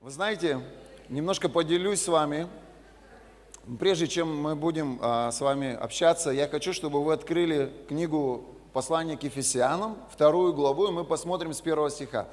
[0.00, 0.60] Вы знаете,
[1.08, 2.46] немножко поделюсь с вами.
[3.80, 9.16] Прежде чем мы будем а, с вами общаться, я хочу, чтобы вы открыли книгу послания
[9.16, 12.28] к Ефесянам, вторую главу, и мы посмотрим с первого стиха.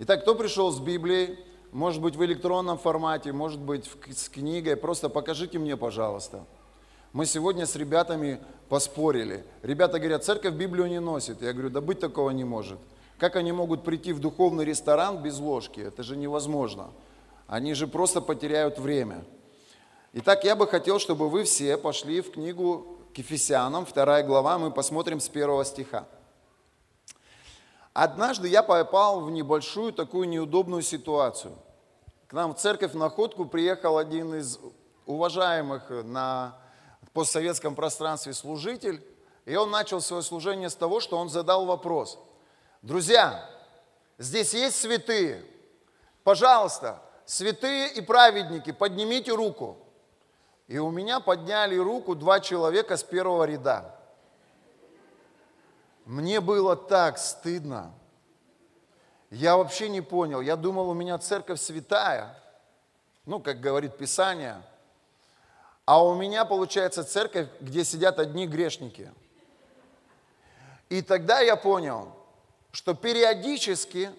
[0.00, 1.38] Итак, кто пришел с Библией,
[1.72, 6.44] может быть в электронном формате, может быть с книгой, просто покажите мне, пожалуйста.
[7.14, 9.44] Мы сегодня с ребятами поспорили.
[9.62, 11.42] Ребята говорят, церковь Библию не носит.
[11.42, 12.80] Я говорю, да быть такого не может.
[13.18, 15.78] Как они могут прийти в духовный ресторан без ложки?
[15.78, 16.90] Это же невозможно.
[17.46, 19.24] Они же просто потеряют время.
[20.12, 24.72] Итак, я бы хотел, чтобы вы все пошли в книгу к Ефесянам, вторая глава, мы
[24.72, 26.08] посмотрим с первого стиха.
[27.92, 31.52] Однажды я попал в небольшую такую неудобную ситуацию.
[32.26, 34.58] К нам в церковь в Находку приехал один из
[35.06, 36.58] уважаемых на
[37.14, 39.02] постсоветском пространстве служитель,
[39.46, 42.18] и он начал свое служение с того, что он задал вопрос.
[42.82, 43.48] Друзья,
[44.18, 45.44] здесь есть святые?
[46.24, 49.78] Пожалуйста, святые и праведники, поднимите руку.
[50.66, 53.94] И у меня подняли руку два человека с первого ряда.
[56.04, 57.92] Мне было так стыдно.
[59.30, 60.40] Я вообще не понял.
[60.40, 62.38] Я думал, у меня церковь святая.
[63.26, 64.62] Ну, как говорит Писание.
[65.86, 69.12] А у меня, получается, церковь, где сидят одни грешники.
[70.88, 72.14] И тогда я понял,
[72.72, 74.10] что периодически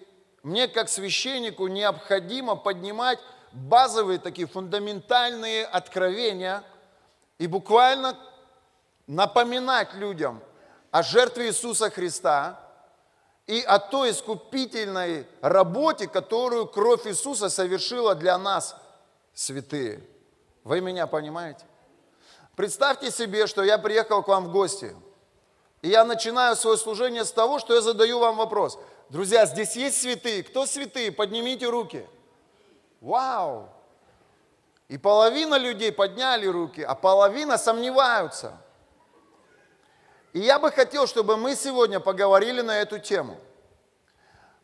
[0.42, 3.18] мне, как священнику, необходимо поднимать
[3.52, 6.62] базовые такие фундаментальные откровения
[7.38, 8.16] и буквально
[9.06, 10.42] напоминать людям
[10.90, 12.60] о жертве Иисуса Христа
[13.46, 18.76] и о той искупительной работе, которую кровь Иисуса совершила для нас,
[19.34, 20.02] святые.
[20.66, 21.64] Вы меня понимаете?
[22.56, 24.94] Представьте себе, что я приехал к вам в гости,
[25.80, 28.78] и я начинаю свое служение с того, что я задаю вам вопрос–
[29.08, 30.42] Друзья, здесь есть святые.
[30.42, 31.12] Кто святые?
[31.12, 32.06] Поднимите руки.
[33.00, 33.68] Вау!
[34.88, 38.60] И половина людей подняли руки, а половина сомневаются.
[40.32, 43.38] И я бы хотел, чтобы мы сегодня поговорили на эту тему.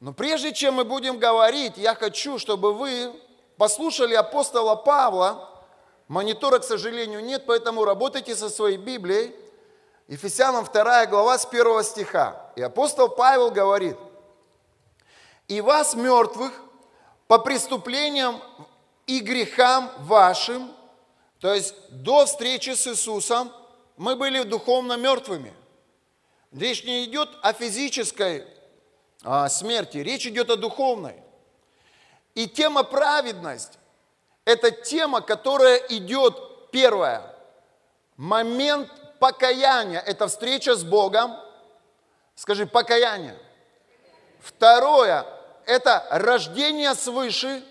[0.00, 3.12] Но прежде чем мы будем говорить, я хочу, чтобы вы
[3.56, 5.51] послушали апостола Павла.
[6.12, 9.34] Монитора, к сожалению, нет, поэтому работайте со своей Библией.
[10.08, 12.52] Ефесянам 2 глава с 1 стиха.
[12.54, 13.96] И апостол Павел говорит–
[15.48, 16.52] и вас, мертвых,
[17.28, 18.42] по преступлениям
[19.06, 20.70] и грехам вашим,
[21.40, 23.50] то есть до встречи с Иисусом,
[23.96, 25.54] мы были духовно мертвыми.
[26.52, 28.46] Речь не идет о физической
[29.22, 31.16] а, смерти, речь идет о духовной.
[32.34, 33.78] И тема праведность–
[34.44, 37.22] это тема, которая идет, первое,
[38.16, 38.88] момент
[39.18, 41.36] покаяния, это встреча с Богом.
[42.34, 43.38] Скажи, покаяние–
[44.42, 45.24] Второе–
[45.66, 47.62] это рождение свыше.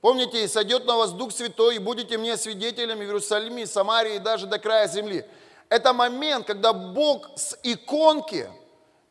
[0.00, 4.46] Помните, сойдет на вас Дух Святой, и будете мне свидетелями в Иерусалиме, Самарии и даже
[4.46, 5.24] до края земли.
[5.68, 8.48] Это момент, когда Бог с иконки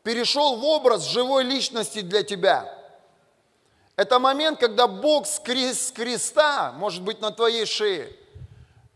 [0.04, 2.76] перешел в образ живой личности для тебя.
[3.96, 8.16] Это момент, когда Бог с креста, может быть, на твоей шее,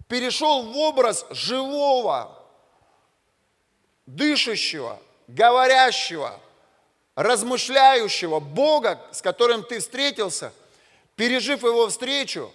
[0.07, 2.31] перешел в образ живого,
[4.05, 6.39] дышащего, говорящего,
[7.15, 10.53] размышляющего Бога, с которым ты встретился,
[11.15, 12.51] пережив его встречу,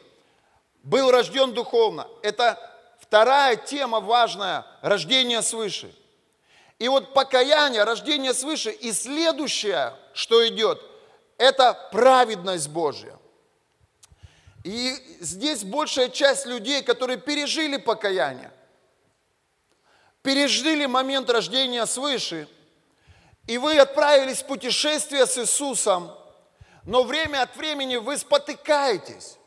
[0.83, 2.07] был рожден духовно.
[2.23, 2.59] Это
[3.01, 5.95] вторая тема важная– рождение свыше.
[6.79, 10.81] И вот покаяние, рождение свыше, и следующее, что идет,
[11.41, 13.19] это праведность Божья.
[14.63, 18.53] И здесь большая часть людей, которые пережили покаяние,
[20.23, 22.49] пережили момент рождения свыше–
[23.51, 26.13] и вы отправились в путешествие с Иисусом,
[26.85, 29.39] но время от времени вы спотыкаетесь.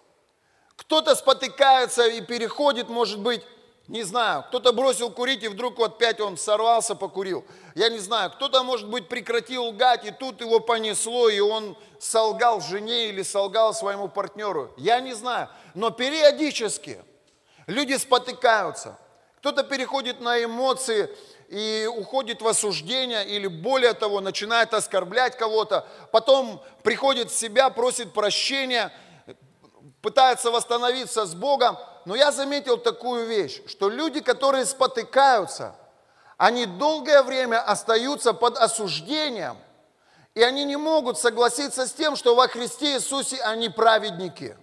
[0.75, 3.41] Кто-то спотыкается и переходит, может быть,
[3.88, 7.45] не знаю, кто-то бросил курить, и вдруг вот опять он сорвался, покурил.
[7.75, 12.62] Я не знаю, кто-то, может быть, прекратил лгать, и тут его понесло, и он солгал
[12.62, 14.74] жене или солгал своему партнеру.
[14.77, 17.03] Я не знаю, но периодически
[17.68, 18.97] люди спотыкаются.
[19.39, 21.09] Кто-то переходит на эмоции,
[21.53, 28.12] и уходит в осуждение, или более того, начинает оскорблять кого-то, потом приходит в себя, просит
[28.12, 28.91] прощения,
[30.01, 31.77] пытается восстановиться с Богом.
[32.05, 35.75] Но я заметил такую вещь, что люди, которые спотыкаются,
[36.38, 39.57] они долгое время остаются под осуждением,
[40.35, 44.57] и они не могут согласиться с тем, что во Христе Иисусе они праведники.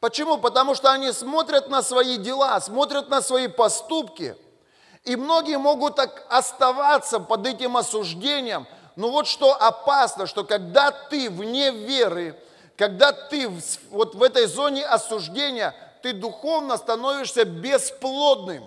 [0.00, 0.38] Почему?
[0.38, 4.36] Потому что они смотрят на свои дела, смотрят на свои поступки–
[5.04, 8.66] И многие могут так оставаться под этим осуждением.
[8.94, 12.38] Но вот что опасно, что когда ты вне веры,
[12.76, 13.50] когда ты
[13.90, 18.64] вот в этой зоне осуждения, ты духовно становишься бесплодным.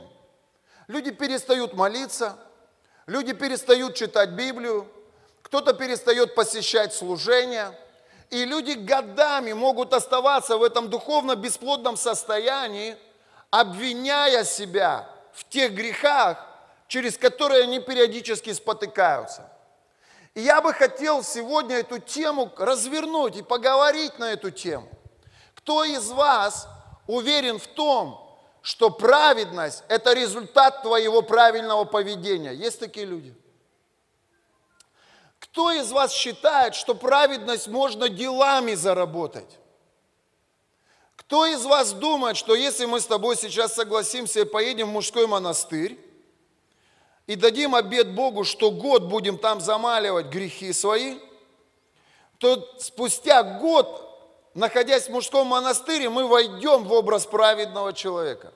[0.87, 2.37] Люди перестают молиться,
[3.07, 4.87] люди перестают читать Библию,
[5.41, 7.77] кто-то перестает посещать служения,
[8.29, 12.97] и люди годами могут оставаться в этом духовно бесплодном состоянии,
[13.51, 16.45] обвиняя себя в тех грехах,
[16.87, 19.49] через которые они периодически спотыкаются.
[20.33, 24.89] И я бы хотел сегодня эту тему развернуть и поговорить на эту тему.
[25.55, 26.67] Кто из вас
[27.07, 28.21] уверен в том,
[28.61, 32.51] что праведность– это результат твоего правильного поведения?
[32.51, 33.33] Есть такие люди?
[35.39, 39.59] Кто из вас считает, что праведность можно делами заработать?
[41.15, 45.27] Кто из вас думает, что если мы с тобой сейчас согласимся и поедем в мужской
[45.27, 45.99] монастырь,
[47.25, 51.17] и дадим обед Богу, что год будем там замаливать грехи свои,
[52.37, 54.04] то спустя год,
[54.55, 58.51] находясь в мужском монастыре, мы войдем в образ праведного человека.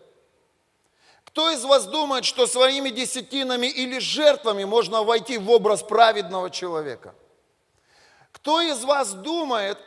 [1.25, 7.13] Кто из вас думает, что своими десятинами или жертвами можно войти в образ праведного человека?
[8.31, 9.77] Кто из вас думает,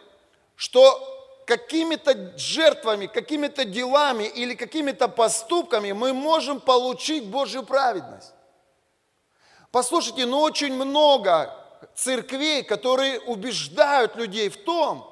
[0.54, 1.08] что
[1.46, 8.32] какими-то жертвами, какими-то делами или какими-то поступками мы можем получить Божью праведность?
[9.72, 11.52] Послушайте, ну очень много
[11.96, 15.11] церквей, которые убеждают людей в том,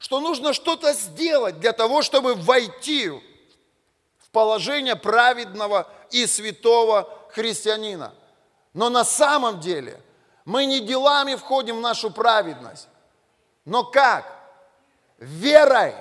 [0.00, 8.14] что нужно что-то сделать для того, чтобы войти в положение праведного и святого христианина.
[8.72, 10.00] Но на самом деле
[10.46, 12.88] мы не делами входим в нашу праведность,
[13.66, 14.24] но как?
[15.18, 15.94] Верой.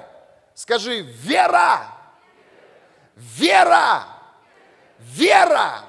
[0.56, 1.86] Скажи, вера!
[3.16, 4.06] Вера!
[4.98, 5.84] Вера!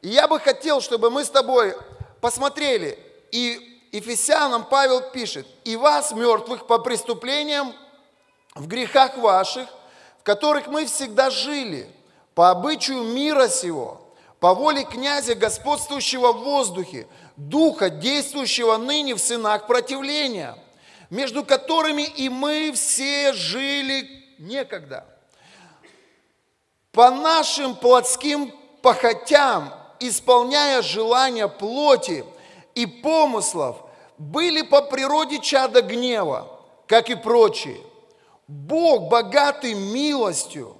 [0.00, 1.76] И я бы хотел, чтобы мы с тобой
[2.22, 2.98] посмотрели,
[3.30, 7.74] и Ефесянам Павел пишет, «И вас, мертвых, по преступлениям
[8.54, 9.68] в грехах ваших,
[10.18, 11.88] в которых мы всегда жили,
[12.34, 14.00] по обычаю мира сего,
[14.40, 17.06] по воле князя, господствующего в воздухе,
[17.36, 20.56] духа, действующего ныне в сынах противления,
[21.10, 24.08] между которыми и мы все жили
[24.38, 25.06] некогда.
[26.92, 32.24] По нашим плотским похотям исполняя желания плоти
[32.74, 33.81] и помыслов,
[34.18, 36.48] были по природе чада гнева,
[36.86, 37.80] как и прочие.
[38.46, 40.76] Бог, богатый милостью,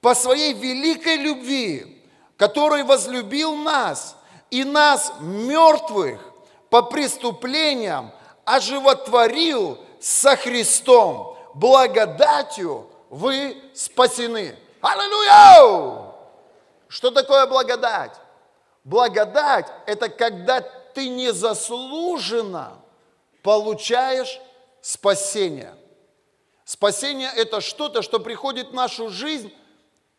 [0.00, 2.02] по своей великой любви,
[2.36, 4.16] который возлюбил нас
[4.50, 6.20] и нас, мертвых,
[6.70, 8.12] по преступлениям,
[8.44, 11.36] оживотворил со Христом.
[11.54, 14.56] Благодатью вы спасены.
[14.80, 16.12] Аллилуйя!
[16.88, 18.12] Что такое благодать?
[18.84, 20.64] Благодать– это когда
[20.96, 22.82] ты незаслуженно
[23.42, 24.40] получаешь
[24.80, 25.74] спасение.
[26.64, 29.52] Спасение– это что-то, что приходит в нашу жизнь,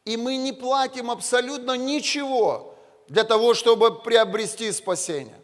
[0.06, 2.76] и мы не платим абсолютно ничего
[3.08, 5.42] для того, чтобы приобрести спасение.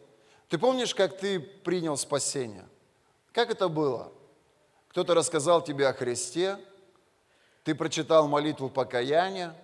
[0.50, 2.70] Ты помнишь, как ты принял спасение?
[3.32, 4.12] Как это было?
[4.90, 6.60] Кто-то рассказал тебе о Христе,
[7.64, 9.56] ты прочитал молитву покаяния,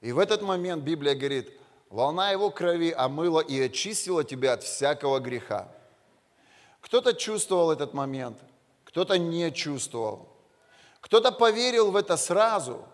[0.00, 1.52] и в этот момент Библия говорит,
[1.90, 5.68] волна его крови омыла и очистила тебя от всякого греха.
[6.80, 8.38] Кто-то чувствовал этот момент,
[8.84, 10.28] кто-то не чувствовал.
[11.00, 12.84] Кто-то поверил в это сразу,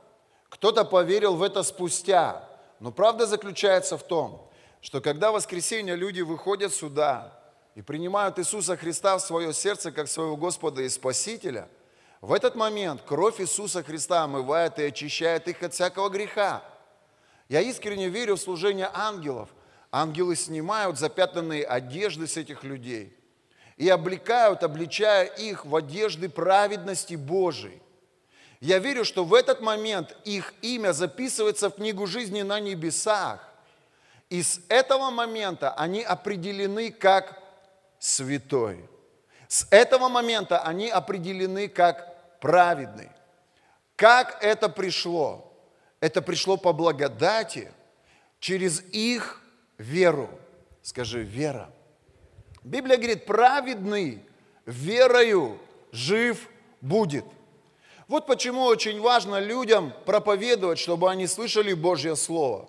[0.49, 2.49] кто-то поверил в это спустя.
[2.80, 7.33] Но правда заключается в том, что когда в воскресенье люди выходят сюда
[7.75, 11.69] и принимают Иисуса Христа в свое сердце как своего Господа и Спасителя,
[12.21, 16.62] в этот момент кровь Иисуса Христа омывает и очищает их от всякого греха.
[17.49, 19.49] Я искренне верю в служение ангелов.
[19.91, 23.17] Ангелы снимают запятнанные одежды с этих людей
[23.77, 27.81] и облекают, обличая их в одежды праведности Божией.
[28.61, 33.47] Я верю, что в этот момент их имя записывается в книгу жизни на небесах.
[34.31, 37.43] И с этого момента они определены как
[37.99, 38.89] святой.
[39.49, 43.11] С этого момента они определены как праведный.
[43.97, 45.53] Как это пришло?
[46.04, 47.73] Это пришло по благодати
[48.38, 49.40] через их
[49.78, 50.28] веру.
[50.82, 51.70] Скажи, вера.
[52.62, 54.23] Библия говорит, праведный
[54.66, 55.58] верою
[55.92, 56.46] жив
[56.82, 57.25] будет.
[58.06, 62.68] Вот почему очень важно людям проповедовать, чтобы они слышали Божье Слово.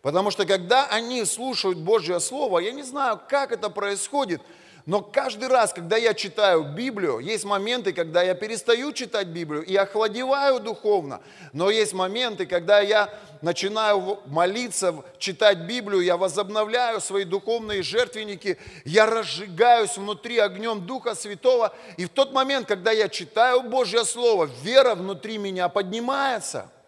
[0.00, 4.42] Потому что когда они слушают Божье Слово, я не знаю, как это происходит,
[4.84, 9.76] Но каждый раз, когда я читаю Библию, есть моменты, когда я перестаю читать Библию и
[9.76, 11.20] охладеваю духовно.
[11.52, 13.08] Но есть моменты, когда я
[13.42, 21.72] начинаю молиться, читать Библию, я возобновляю свои духовные жертвенники, я разжигаюсь внутри огнем Духа Святого.
[21.96, 26.68] И в тот момент, когда я читаю Божье Слово, вера внутри меня поднимается–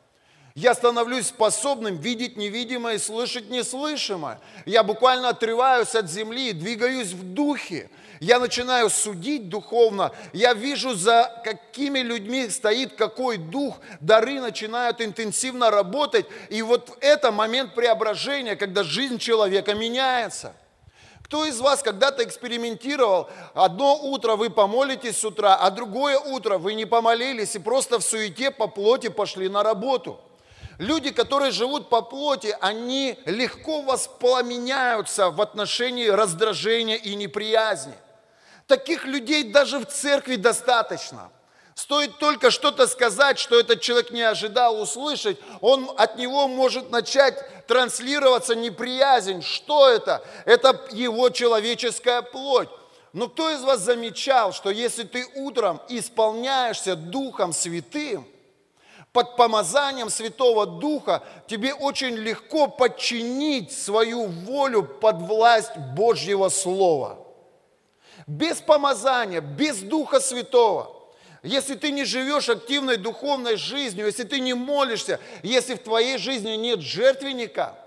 [0.57, 4.41] я становлюсь способным видеть невидимое и слышать неслышимое.
[4.67, 7.91] Я буквально отрываюсь от земли, двигаюсь в духе.
[8.21, 10.13] Я начинаю судить духовно.
[10.33, 13.79] Я вижу, за какими людьми стоит какой дух.
[13.99, 16.27] Дары начинают интенсивно работать.
[16.51, 20.55] И вот это момент преображения, когда жизнь человека меняется.
[21.25, 23.29] Кто из вас когда-то экспериментировал?
[23.55, 28.05] Одно утро вы помолитесь с утра, а другое утро вы не помолились и просто в
[28.05, 30.21] суете по плоти пошли на работу–
[30.79, 37.95] Люди, которые живут по плоти, они легко воспламеняются в отношении раздражения и неприязни.
[38.67, 41.31] Таких людей даже в церкви достаточно.
[41.75, 47.67] Стоит только что-то сказать, что этот человек не ожидал услышать, он от него может начать
[47.67, 49.43] транслироваться неприязнь.
[49.43, 50.25] Что это?
[50.45, 52.69] Это его человеческая плоть.
[53.13, 58.27] Но кто из вас замечал, что если ты утром исполняешься Духом Святым,
[59.15, 67.25] под помазанием Святого Духа тебе очень легко подчинить свою волю под власть Божьего Слова.
[68.27, 70.91] Без помазания, без Духа Святого,
[71.45, 76.57] если ты не живешь активной духовной жизнью, если ты не молишься, если в твоей жизни
[76.57, 77.79] нет жертвенника,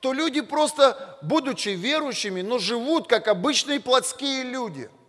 [0.00, 4.90] то люди просто, будучи верующими, но живут как обычные плотские люди–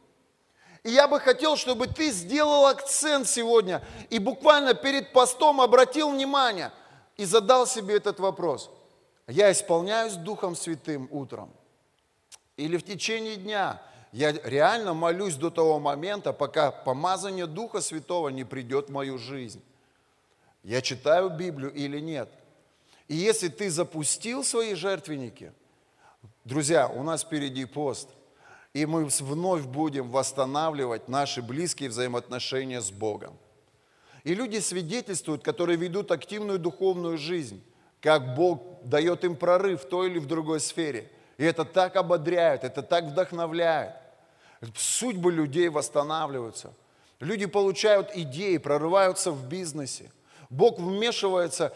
[0.84, 6.72] и я бы хотел, чтобы ты сделал акцент сегодня и буквально перед постом обратил внимание
[7.16, 8.70] и задал себе этот вопрос.
[9.28, 11.50] Я исполняюсь Духом Святым утром?
[12.58, 18.44] Или в течение дня я реально молюсь до того момента, пока помазание Духа Святого не
[18.44, 19.64] придет в мою жизнь?
[20.64, 22.30] Я читаю Библию или нет?
[23.08, 25.54] И если ты запустил свои жертвенники,
[26.44, 28.10] друзья, у нас впереди пост–
[28.74, 33.38] и мы вновь будем восстанавливать наши близкие взаимоотношения с Богом.
[34.24, 37.64] И люди свидетельствуют, которые ведут активную духовную жизнь,
[38.02, 41.10] как Бог дает им прорыв в той или в другой сфере.
[41.38, 43.94] И это так ободряет, это так вдохновляет.
[44.76, 46.74] Судьбы людей восстанавливаются.
[47.20, 50.12] Люди получают идеи, прорываются в бизнесе.
[50.50, 51.74] Бог вмешивается,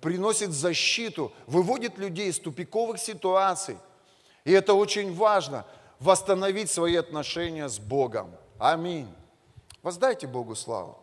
[0.00, 3.76] приносит защиту, выводит людей из тупиковых ситуаций.
[4.44, 5.66] И это очень важно–
[6.00, 8.34] восстановить свои отношения с Богом.
[8.58, 9.08] Аминь.
[9.82, 10.98] Воздайте Богу славу.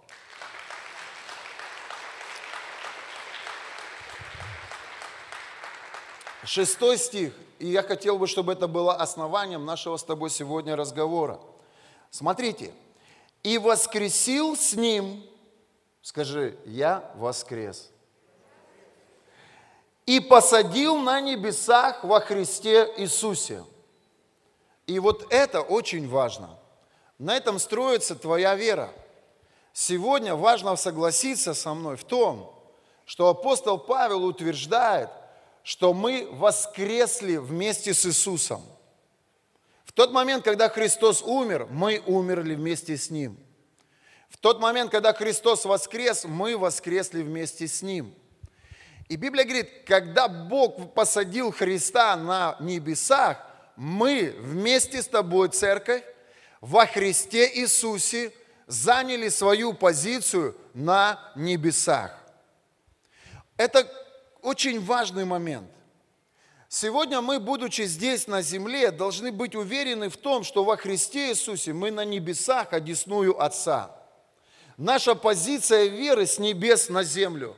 [6.44, 7.34] Шестой стих.
[7.58, 11.40] И я хотел бы, чтобы это было основанием нашего с тобой сегодня разговора.
[12.12, 12.74] Смотрите.
[13.46, 15.24] «И воскресил с ним».
[16.02, 17.92] Скажи, я воскрес.
[20.08, 23.64] «И посадил на небесах во Христе Иисусе».
[24.88, 26.58] И вот это очень важно.
[27.18, 28.92] На этом строится твоя вера.
[29.74, 32.54] Сегодня важно согласиться со мной в том,
[33.06, 35.10] что апостол Павел утверждает,
[35.64, 38.62] что мы воскресли вместе с Иисусом.
[39.86, 43.38] В тот момент, когда Христос умер, мы умерли вместе с Ним.
[44.30, 48.14] В тот момент, когда Христос воскрес, мы воскресли вместе с Ним.
[49.08, 53.38] И Библия говорит, когда Бог посадил Христа на небесах,
[53.76, 56.04] мы вместе с тобой, церковь,
[56.62, 58.34] во Христе Иисусе
[58.68, 62.18] заняли свою позицию на небесах.
[63.58, 63.90] Это
[64.42, 65.70] очень важный момент.
[66.68, 71.74] Сегодня мы, будучи здесь на земле, должны быть уверены в том, что во Христе Иисусе
[71.74, 73.96] мы на небесах, одесную Отца.
[74.78, 77.56] Наша позиция веры с небес на землю.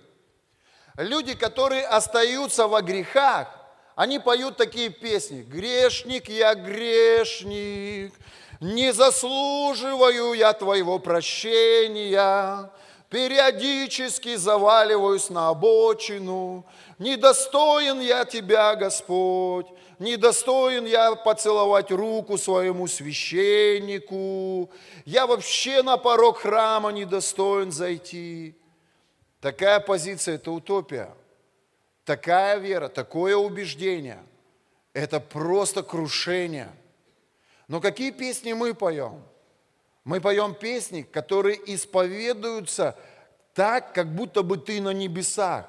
[0.98, 3.57] Люди, которые остаются во грехах,
[3.98, 5.42] они поют такие песни.
[5.42, 8.14] Грешник я, грешник,
[8.62, 12.72] не заслуживаю я твоего прощения,
[13.10, 16.64] периодически заваливаюсь на обочину,
[17.00, 19.66] недостоин я тебя, Господь,
[19.98, 24.70] недостоин я поцеловать руку своему священнику,
[25.06, 28.56] я вообще на порог храма недостоин зайти.
[29.42, 31.16] Такая позиция– это утопия–
[32.08, 34.24] Такая вера, такое убеждение–
[34.94, 36.72] это просто крушение.
[37.68, 39.22] Но какие песни мы поем?
[40.06, 42.98] Мы поем песни, которые исповедуются
[43.54, 45.66] так, как будто бы ты на небесах.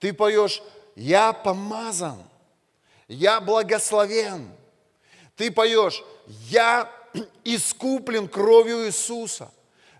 [0.00, 0.60] Ты поешь
[0.96, 2.18] «Я помазан»,
[3.06, 4.50] «Я благословен».
[5.36, 6.02] Ты поешь
[6.48, 6.90] «Я
[7.44, 9.52] искуплен кровью Иисуса.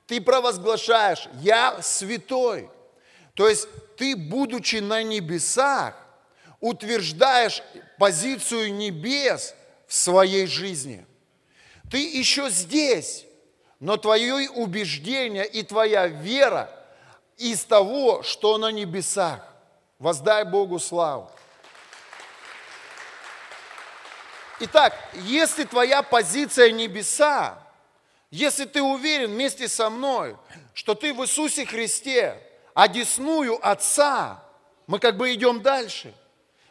[0.09, 2.69] Ты провозглашаешь, я святой.
[3.35, 3.69] То есть
[4.01, 5.95] ты, будучи на небесах,
[6.59, 7.63] утверждаешь
[7.99, 9.55] позицию небес
[9.87, 11.05] в своей жизни.
[11.91, 13.27] Ты еще здесь,
[13.79, 16.71] но твое убеждение и твоя вера
[17.37, 19.47] из того, что на небесах.
[19.99, 21.31] Воздай Богу славу.
[24.61, 27.63] Итак, если твоя позиция небеса,
[28.31, 30.39] если ты уверен вместе со мной,
[30.73, 34.43] что ты в Иисусе Христе, одесную Отца,
[34.87, 36.15] мы как бы идем дальше.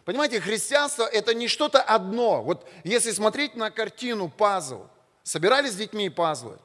[0.05, 2.41] Понимаете, христианство– это не что-то одно.
[2.41, 4.87] Вот если смотреть на картину пазл,
[5.23, 6.57] собирались с детьми пазлы,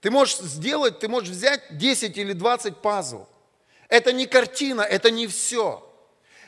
[0.00, 3.26] ты можешь сделать, ты можешь взять 10 или 20 пазлов.
[3.88, 5.82] Это не картина, это не все.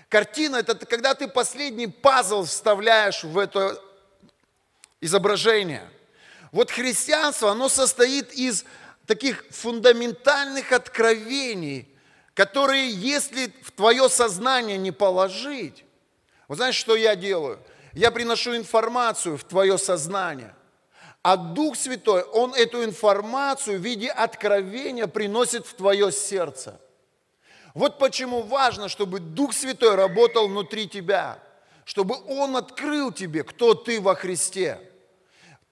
[0.08, 3.82] Картина– это когда ты последний пазл вставляешь в это
[5.00, 5.88] изображение.
[6.52, 8.64] Вот христианство, оно состоит из
[9.06, 11.88] таких фундаментальных откровений,
[12.38, 15.84] которые, если в твое сознание не положить,
[16.46, 17.58] вы знаете, что я делаю?
[17.94, 20.54] Я приношу информацию в твое сознание.
[21.22, 26.80] А Дух Святой, Он эту информацию в виде откровения приносит в твое сердце.
[27.74, 31.40] Вот почему важно, чтобы Дух Святой работал внутри тебя,
[31.84, 34.78] чтобы Он открыл тебе, кто ты во Христе.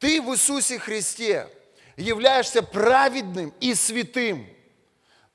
[0.01, 1.49] Ты в Иисусе Христе
[1.97, 4.56] являешься праведным и святым.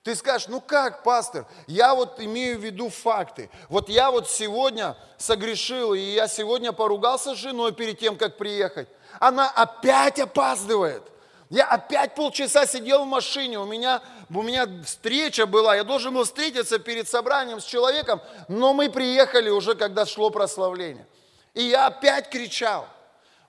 [0.04, 3.52] Ты скажешь, ну как, пастор, я вот имею в виду факты.
[3.70, 8.90] Вот я вот сегодня согрешил, и я сегодня поругался с женой перед тем, как приехать.
[9.20, 11.04] Она опять опаздывает.
[11.52, 14.02] Я опять полчаса сидел в машине, у меня,
[14.34, 19.50] у меня встреча была, я должен был встретиться перед собранием с человеком, но мы приехали
[19.50, 21.06] уже, когда шло прославление.
[21.54, 22.88] И я опять кричал.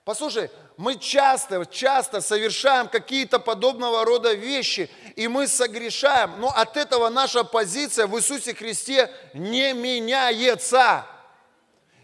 [0.05, 7.07] Послушай, мы часто, часто совершаем какие-то подобного рода вещи, и мы согрешаем, но от этого
[7.07, 11.05] наша позиция в Иисусе Христе не меняется.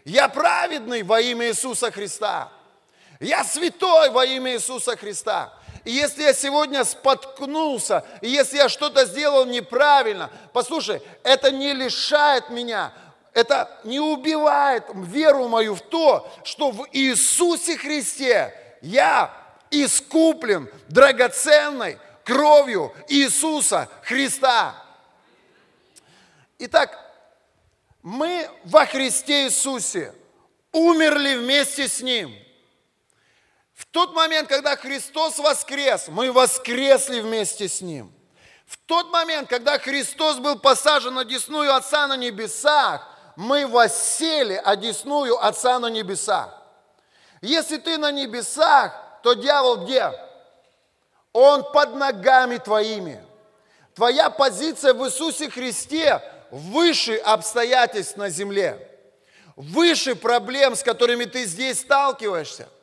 [0.06, 2.50] Я праведный во имя Иисуса Христа.
[3.20, 5.52] Я святой во имя Иисуса Христа.
[5.84, 12.48] И если я сегодня споткнулся, и если я что-то сделал неправильно, послушай, это не лишает
[12.48, 12.92] меня,
[13.32, 19.34] это не убивает веру мою в то, что в Иисусе Христе я
[19.70, 24.74] искуплен драгоценной кровью Иисуса Христа.
[26.58, 26.98] Итак,
[28.02, 30.14] мы во Христе Иисусе
[30.72, 32.34] умерли вместе с Ним–
[33.80, 38.12] в тот момент, когда Христос воскрес, мы воскресли вместе с Ним.
[38.66, 45.42] В тот момент, когда Христос был посажен на десную Отца на небесах, мы воссели одесную
[45.44, 46.56] Отца на небесах.
[47.40, 50.12] Если ты на небесах, то дьявол где?
[51.32, 53.24] Он под ногами твоими.
[53.94, 58.88] Твоя позиция в Иисусе Христе выше обстоятельств на земле,
[59.56, 62.68] выше проблем, с которыми ты здесь сталкиваешься–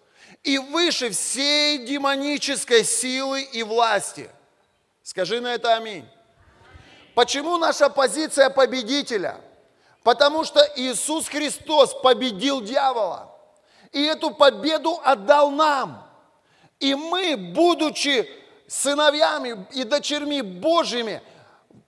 [0.48, 4.30] и выше всей демонической силы и власти.
[5.04, 6.08] Скажи на это аминь.
[7.16, 9.42] Почему наша позиция победителя?
[10.08, 13.30] Потому что Иисус Христос победил дьявола.
[13.92, 16.10] И эту победу отдал нам.
[16.80, 18.26] И мы, будучи
[18.70, 21.22] сыновьями и дочерьми Божьими,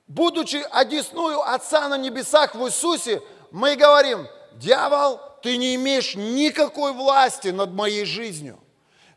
[0.06, 7.48] будучи одесную Отца на небесах в Иисусе, мы говорим, дьявол, ты не имеешь никакой власти
[7.48, 8.60] над моей жизнью.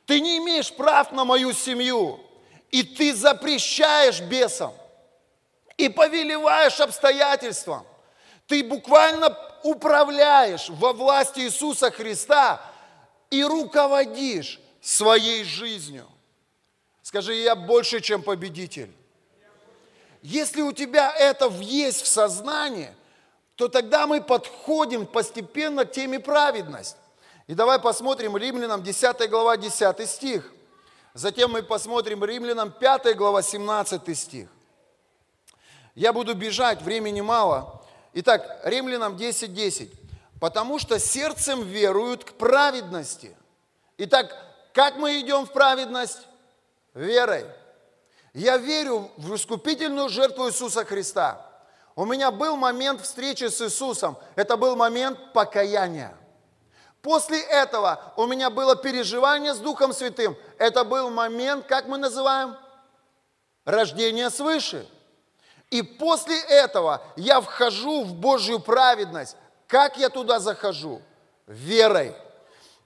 [0.06, 2.20] Ты не имеешь прав на мою семью.
[2.70, 4.72] И ты запрещаешь бесам
[5.76, 7.84] и повелеваешь обстоятельствам.
[8.52, 12.60] Ты буквально управляешь во власти Иисуса Христа
[13.30, 16.06] и руководишь своей жизнью.
[17.00, 18.94] Скажи, я больше, чем победитель.
[20.20, 22.94] Если у тебя это есть в сознании,
[23.54, 26.98] то тогда мы подходим постепенно к теме праведность.
[27.46, 30.52] И давай посмотрим Римлянам 10 глава 10 стих.
[31.14, 34.50] Затем мы посмотрим Римлянам 5 глава 17 стих.
[35.94, 37.81] Я буду бежать, времени мало.
[38.14, 39.90] Итак, Римлянам 10, 10.
[40.40, 43.36] Потому что сердцем веруют к праведности.
[43.98, 44.36] Итак,
[44.72, 46.26] как мы идем в праведность?
[46.94, 47.46] Верой.
[48.34, 51.46] Я верю в искупительную жертву Иисуса Христа.
[51.94, 54.16] У меня был момент встречи с Иисусом.
[54.34, 56.14] Это был момент покаяния.
[57.02, 60.36] После этого у меня было переживание с Духом Святым.
[60.58, 62.56] Это был момент, как мы называем,
[63.64, 64.86] рождения свыше.
[65.72, 69.36] И после этого я вхожу в Божью праведность.
[69.66, 71.00] Как я туда захожу?
[71.46, 72.14] Верой.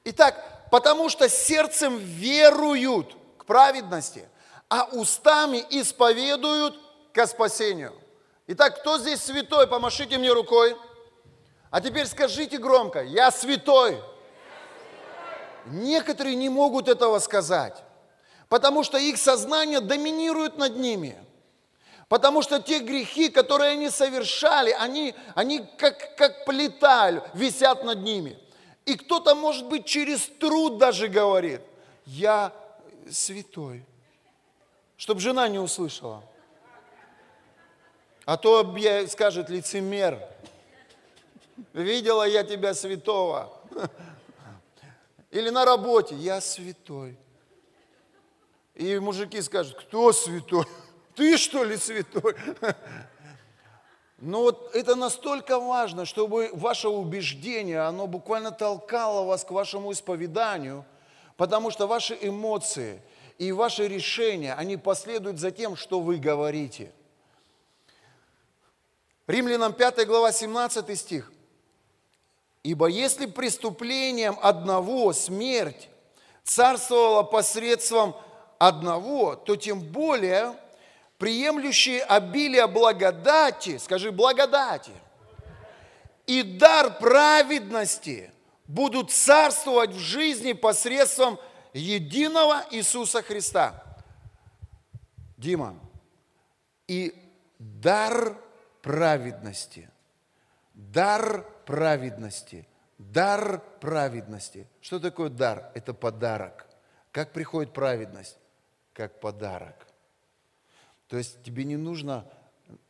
[0.04, 4.28] Итак, потому что сердцем веруют праведности,
[4.68, 6.78] а устами исповедуют
[7.12, 7.92] к спасению.
[8.46, 9.66] Итак, кто здесь святой?
[9.66, 10.76] Помашите мне рукой.
[11.72, 14.00] А теперь скажите громко, я святой.
[15.64, 17.82] Некоторые не могут этого сказать,
[18.48, 21.25] потому что их сознание доминирует над ними.
[22.08, 28.38] Потому что те грехи, которые они совершали, они, они как, как плита висят над ними.
[28.84, 31.60] И кто-то, может быть, через труд даже говорит,
[32.04, 32.52] я
[33.10, 33.84] святой,
[34.96, 36.22] чтобы жена не услышала.
[38.24, 38.76] А то
[39.08, 40.20] скажет лицемер,
[41.72, 43.52] видела я тебя святого.
[45.32, 47.16] Или на работе, я святой.
[48.74, 50.66] И мужики скажут, кто святой?
[51.16, 52.36] Ты что ли святой?
[54.18, 60.84] Но вот это настолько важно, чтобы ваше убеждение, оно буквально толкало вас к вашему исповеданию,
[61.36, 63.02] потому что ваши эмоции
[63.38, 66.92] и ваши решения, они последуют за тем, что вы говорите.
[69.26, 71.32] Римлянам 5 глава 17 стих.
[72.62, 75.88] Ибо если преступлением одного смерть
[76.42, 78.16] царствовала посредством
[78.58, 80.54] одного, то тем более
[81.18, 84.92] приемлющие обилие благодати, скажи благодати,
[86.26, 88.30] и дар праведности
[88.66, 91.38] будут царствовать в жизни посредством
[91.72, 93.82] единого Иисуса Христа.
[95.36, 95.78] Дима,
[96.88, 97.14] и
[97.58, 98.36] дар
[98.82, 99.88] праведности,
[100.74, 102.66] дар праведности,
[102.98, 104.66] дар праведности.
[104.80, 105.70] Что такое дар?
[105.74, 106.66] Это подарок.
[107.12, 108.38] Как приходит праведность?
[108.92, 109.85] Как подарок.
[111.08, 112.28] То есть тебе не нужно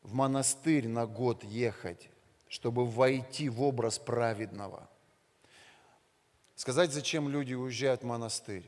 [0.03, 2.09] в монастырь на год ехать,
[2.49, 4.89] чтобы войти в образ праведного.
[6.55, 8.65] Сказать, зачем люди уезжают в монастырь?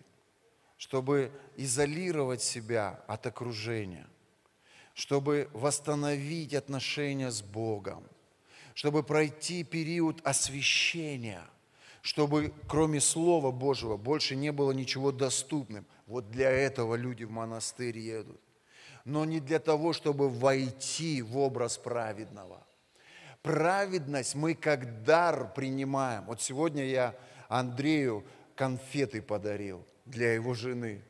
[0.76, 4.06] Чтобы изолировать себя от окружения,
[4.94, 8.04] чтобы восстановить отношения с Богом,
[8.74, 11.42] чтобы пройти период освящения,
[12.02, 15.84] чтобы кроме Слова Божьего больше не было ничего доступным.
[16.06, 18.40] Вот для этого люди в монастырь едут
[19.04, 22.66] но не для того, чтобы войти в образ праведного.
[23.42, 26.24] Праведность мы как дар принимаем.
[26.26, 27.14] Вот сегодня я
[27.48, 31.02] Андрею конфеты подарил для его жены.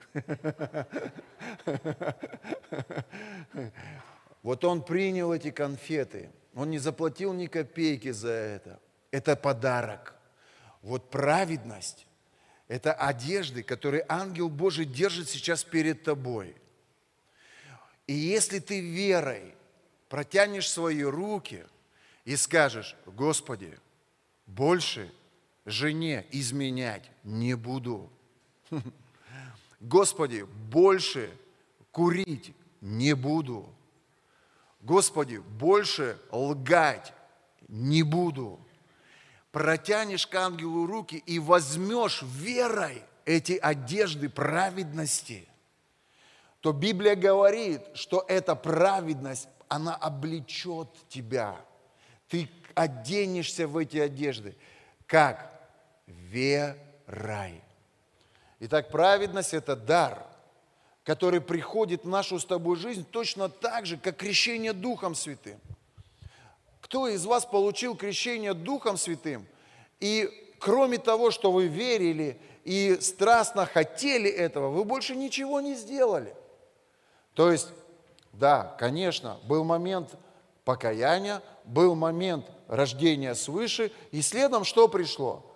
[4.42, 8.80] Вот он принял эти конфеты, он не заплатил ни копейки за это.
[9.10, 10.14] Это подарок.
[10.82, 12.06] Вот праведность–
[12.68, 16.54] это одежды, которые ангел Божий держит сейчас перед тобой–
[18.08, 19.54] и если ты верой
[20.08, 21.64] протянешь свои руки
[22.24, 23.78] и скажешь, Господи,
[24.46, 25.12] больше
[25.66, 28.10] жене изменять не буду.
[29.80, 31.30] Господи, больше
[31.92, 33.68] курить не буду.
[34.80, 37.12] Господи, больше лгать
[37.68, 38.58] не буду.
[39.52, 45.46] Протянешь к ангелу руки и возьмешь верой эти одежды праведности–
[46.60, 51.56] то Библия говорит, что эта праведность, она облечет тебя.
[52.28, 54.56] Ты оденешься в эти одежды.
[55.06, 55.52] Как?
[56.06, 57.62] Верой.
[58.60, 60.26] Итак, праведность– это дар,
[61.04, 65.60] который приходит в нашу с тобой жизнь точно так же, как крещение Духом Святым.
[66.80, 69.46] Кто из вас получил крещение Духом Святым,
[70.00, 76.34] и кроме того, что вы верили и страстно хотели этого, вы больше ничего не сделали–
[77.38, 77.68] то есть,
[78.32, 80.16] да, конечно, был момент
[80.64, 85.46] покаяния, был момент рождения свыше, и следом что пришло?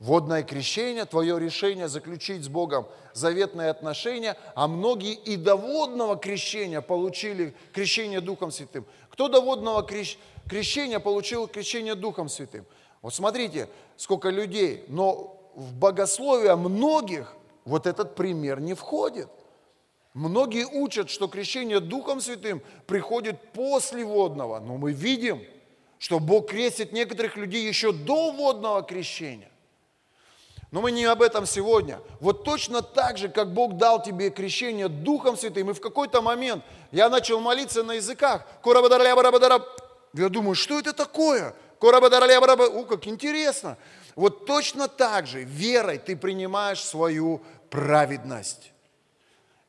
[0.00, 6.82] Водное крещение, твое решение заключить с Богом заветные отношения, а многие и до водного крещения
[6.82, 8.84] получили крещение Духом Святым.
[9.08, 9.82] Кто до водного
[10.46, 12.66] крещения получил крещение Духом Святым?
[13.00, 19.30] Вот смотрите, сколько людей, но в богословие многих вот этот пример не входит.
[20.14, 25.42] Многие учат, что крещение Духом Святым приходит после водного, но мы видим,
[25.98, 29.50] что Бог крестит некоторых людей еще до водного крещения.
[30.72, 32.00] Но мы не об этом сегодня.
[32.20, 36.64] Вот точно так же, как Бог дал тебе крещение Духом Святым, и в какой-то момент
[36.92, 38.46] я начал молиться на языках.
[40.12, 41.54] Я думаю, что это такое?
[41.80, 43.78] О, как интересно.
[44.16, 48.72] Вот точно так же верой ты принимаешь свою праведность.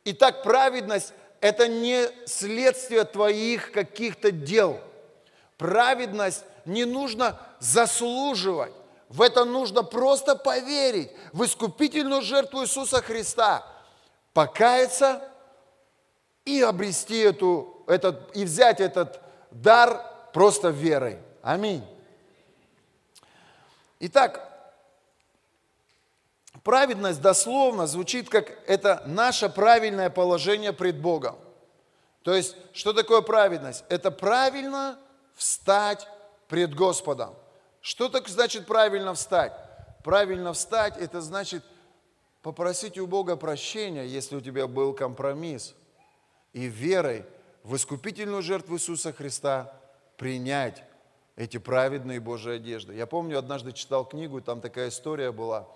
[0.05, 4.79] Итак, праведность– это не следствие твоих каких-то дел.
[5.57, 8.73] Праведность не нужно заслуживать.
[9.09, 13.67] В это нужно просто поверить в искупительную жертву Иисуса Христа.
[14.33, 15.21] покаяться
[16.45, 19.19] и обрести эту, этот, и взять этот
[19.51, 20.01] дар
[20.33, 21.19] просто верой.
[21.41, 21.85] Аминь.
[23.99, 24.50] Итак,
[26.63, 31.36] праведность дословно звучит как это наше правильное положение пред Богом.
[32.24, 33.84] То есть, что такое праведность?
[33.89, 35.00] Это правильно
[35.34, 36.08] встать
[36.47, 37.34] пред Господом.
[37.82, 39.54] Что так значит правильно встать?
[40.04, 41.63] Правильно встать, это значит
[42.41, 45.76] попросить у Бога прощения, если у тебя был компромисс,
[46.54, 47.26] и верой
[47.63, 49.74] в искупительную жертву Иисуса Христа
[50.17, 50.84] принять
[51.36, 52.93] эти праведные Божьи одежды.
[52.93, 55.67] Я помню, однажды читал книгу, там такая история была.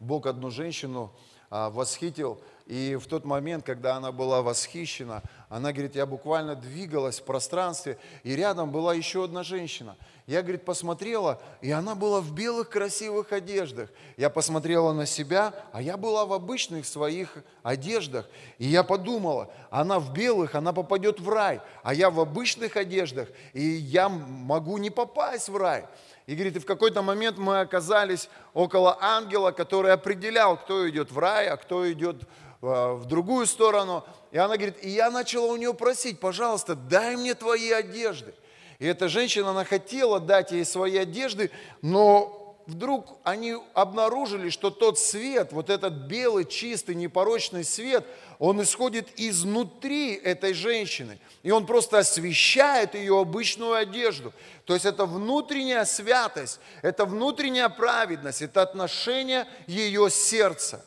[0.00, 1.12] Бог одну женщину
[1.50, 7.18] а, восхитил, и в тот момент, когда она была восхищена, она говорит, я буквально двигалась
[7.18, 9.96] в пространстве, и рядом была еще одна женщина.
[10.26, 13.88] Я, говорит, посмотрела, и она была в белых красивых одеждах.
[14.18, 18.28] Я посмотрела на себя, а я была в обычных своих одеждах.
[18.58, 23.30] И я подумала, она в белых, она попадет в рай, а я в обычных одеждах,
[23.54, 25.86] и я могу не попасть в рай.
[26.28, 31.18] И говорит, и в какой-то момент мы оказались около ангела, который определял, кто идет в
[31.18, 32.22] рай, а кто идет
[32.60, 34.04] Э, в другую сторону.
[34.32, 38.34] И она говорит, и я начала у нее просить, пожалуйста, дай мне твои одежды.
[38.80, 41.50] И эта женщина, она хотела дать ей свои одежды,
[41.82, 42.37] но
[42.68, 48.06] вдруг они обнаружили, что тот свет, вот этот белый, чистый, непорочный свет,
[48.38, 51.18] он исходит изнутри этой женщины.
[51.42, 54.34] И он просто освещает ее обычную одежду.
[54.66, 60.84] То есть это внутренняя святость, это внутренняя праведность, это отношение ее сердца.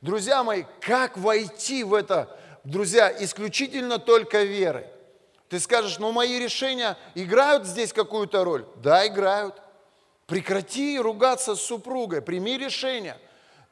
[0.00, 4.86] Друзья мои, как войти в это, друзья, исключительно только верой?
[5.50, 8.64] Ты скажешь, ну мои решения играют здесь какую-то роль?
[8.76, 9.60] Да, играют.
[10.30, 13.16] Прекрати ругаться с супругой, прими решение.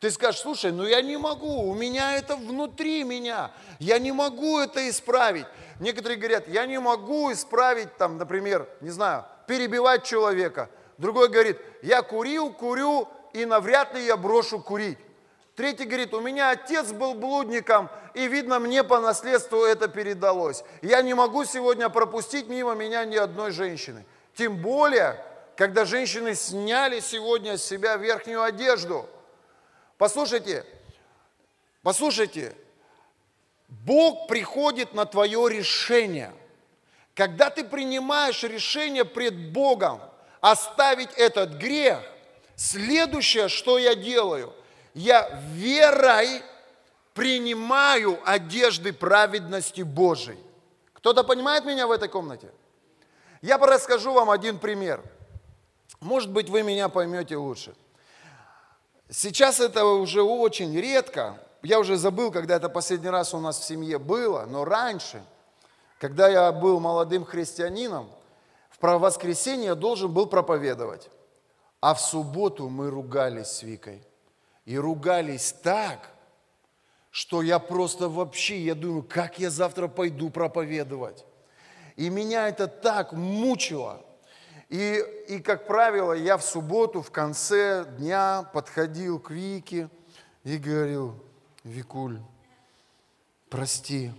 [0.00, 4.58] Ты скажешь, слушай, ну я не могу, у меня это внутри меня, я не могу
[4.58, 5.46] это исправить.
[5.78, 10.68] Некоторые говорят, я не могу исправить, там, например, не знаю, перебивать человека.
[10.98, 14.98] Другой говорит, я курил, курю, и навряд ли я брошу курить.
[15.54, 20.64] Третий говорит, у меня отец был блудником, и видно, мне по наследству это передалось.
[20.82, 24.04] Я не могу сегодня пропустить мимо меня ни одной женщины.
[24.34, 25.24] Тем более,
[25.58, 29.08] когда женщины сняли сегодня с себя верхнюю одежду.
[29.96, 30.64] Послушайте,
[31.82, 32.54] послушайте,
[33.66, 36.32] Бог приходит на твое решение.
[37.12, 40.00] Когда ты принимаешь решение пред Богом
[40.40, 41.98] оставить этот грех,
[42.54, 44.54] следующее, что я делаю–
[44.94, 46.42] я верой
[47.14, 50.38] принимаю одежды праведности Божией.
[50.94, 52.50] Кто-то понимает меня в этой комнате?
[53.42, 55.02] Я расскажу вам один пример.
[56.00, 57.74] Может быть, вы меня поймете лучше.
[59.10, 61.38] Сейчас это уже очень редко.
[61.62, 65.22] Я уже забыл, когда это последний раз у нас в семье было, но раньше,
[65.98, 68.08] когда я был молодым христианином,
[68.80, 71.10] в воскресенье я должен был проповедовать.
[71.80, 74.02] А в субботу мы ругались с Викой
[74.64, 76.10] и ругались так,
[77.10, 81.24] что я просто вообще, я думаю, как я завтра пойду проповедовать.
[81.96, 84.04] И меня это так мучило.
[84.68, 89.88] И, и, как правило, я в субботу в конце дня подходил к Вике
[90.44, 91.14] и говорил,
[91.64, 92.18] Викуль,
[93.48, 94.12] прости.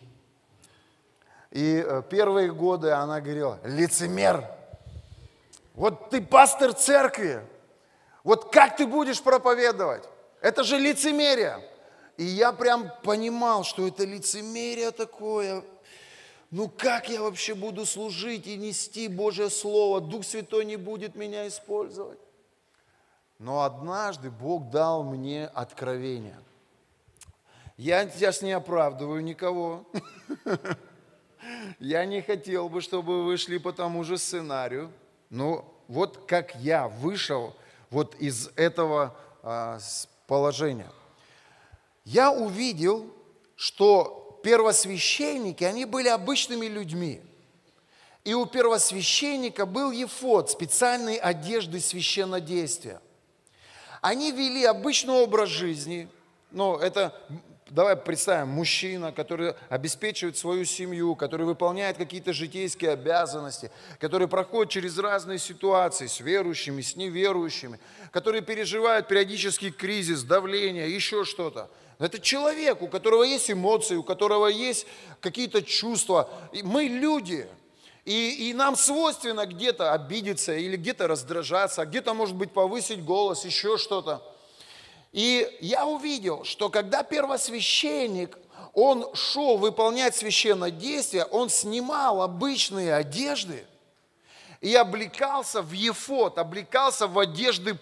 [1.51, 4.43] И э, первые годы она говорила, лицемер,
[5.75, 7.45] вот ты пастор церкви,
[8.23, 10.03] вот как ты будешь проповедовать?
[10.41, 11.63] Это же лицемерие.
[12.17, 15.63] И я прям понимал, что это лицемерие такое.
[16.51, 20.01] Ну как я вообще буду служить и нести Божье Слово?
[20.01, 22.19] Дух Святой не будет меня использовать.
[23.37, 26.39] Но однажды Бог дал мне откровение.
[27.77, 29.85] Я сейчас не оправдываю никого.
[31.79, 34.91] Я не хотел бы, чтобы вы шли по тому же сценарию.
[35.29, 37.55] Но вот как я вышел
[37.89, 39.79] вот из этого а,
[40.27, 40.91] положение.
[42.03, 43.11] Я увидел,
[43.55, 47.21] что первосвященники, они были обычными людьми.
[48.23, 53.01] И у первосвященника был ефод, специальной одежды священнодействия.
[54.01, 56.07] Они вели обычный образ жизни,
[56.51, 57.13] но это
[57.69, 64.97] давай представим, мужчина, который обеспечивает свою семью, который выполняет какие-то житейские обязанности, который проходит через
[64.97, 67.79] разные ситуации с верующими, с неверующими,
[68.11, 71.69] который переживает периодический кризис, давление, еще что-то.
[71.99, 74.87] Это человек, у которого есть эмоции, у которого есть
[75.19, 76.29] какие-то чувства.
[76.53, 77.45] И мы люди,
[78.05, 83.77] и, и нам свойственно где-то обидеться или где-то раздражаться, где-то, может быть, повысить голос, еще
[83.77, 84.23] что-то.
[85.11, 88.37] И я увидел, что когда первосвященник,
[88.73, 93.65] он шел выполнять священное действие, он снимал обычные одежды
[94.61, 97.77] и облекался в ефот, облекался в одежды,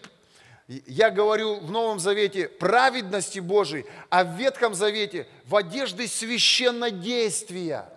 [0.67, 7.89] я говорю в Новом Завете, праведности Божией, а в Ветхом Завете в одежды священнодействия.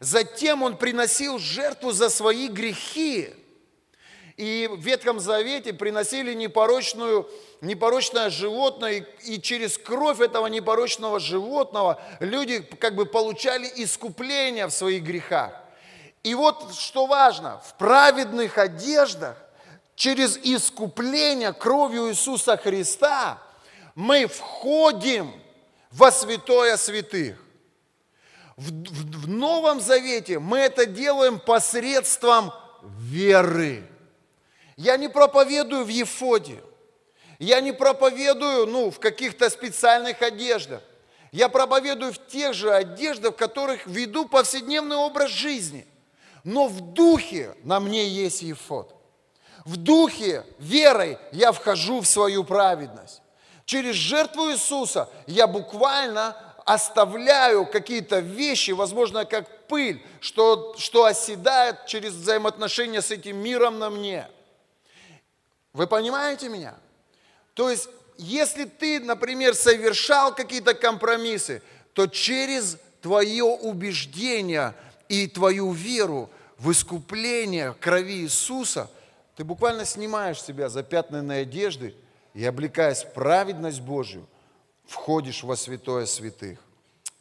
[0.00, 3.30] Затем он приносил жертву за свои грехи.
[4.36, 7.28] И в Ветхом Завете приносили непорочную
[7.62, 15.02] непорочное животное, и через кровь этого непорочного животного люди как бы получали искупление в своих
[15.02, 15.52] грехах.
[16.22, 19.36] И вот что важно, в праведных одеждах,
[19.94, 23.38] через искупление кровью Иисуса Христа,
[23.94, 25.32] мы входим
[25.90, 27.38] во святое святых.
[28.56, 32.52] В, в, в Новом Завете мы это делаем посредством
[32.82, 33.88] веры.
[34.76, 36.62] Я не проповедую в Ефоде.
[37.38, 40.82] Я не проповедую, ну, в каких-то специальных одеждах.
[41.32, 45.86] Я проповедую в тех же одеждах, в которых веду повседневный образ жизни.
[46.44, 48.94] Но в духе на мне есть ефот.
[49.64, 53.22] В духе, верой я вхожу в свою праведность.
[53.64, 62.12] Через жертву Иисуса я буквально оставляю какие-то вещи, возможно, как пыль, что, что оседает через
[62.12, 64.28] взаимоотношения с этим миром на мне.
[65.72, 66.74] Вы понимаете меня?
[67.54, 74.74] То есть, если ты, например, совершал какие-то компромиссы, то через твое убеждение
[75.08, 78.90] и твою веру в искупление крови Иисуса,
[79.36, 81.94] ты буквально снимаешь себя запятнанные одежды
[82.34, 84.26] и, облекаясь в праведность Божью,
[84.84, 86.58] входишь во святое святых.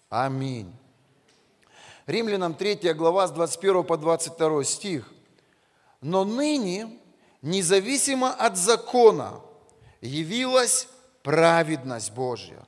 [0.10, 0.74] Аминь.
[2.06, 5.10] Римлянам 3 глава с 21 по 22 стих.
[6.02, 7.00] «Но ныне,
[7.42, 9.40] независимо от закона,
[10.02, 10.88] явилась
[11.24, 12.66] праведность Божья,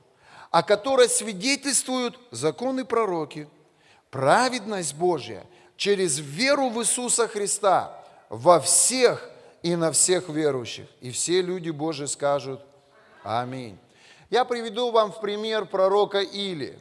[0.50, 3.48] о которой свидетельствуют законы пророки.
[4.10, 5.44] Праведность Божья
[5.76, 9.33] через веру в Иисуса Христа во всех
[9.64, 10.86] и на всех верующих.
[11.00, 12.60] И все люди Божьи скажут
[13.22, 13.78] Аминь.
[14.28, 16.78] Я приведу вам в пример пророка Или.